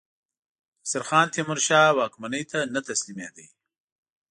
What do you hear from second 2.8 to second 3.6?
تسلیمېدی.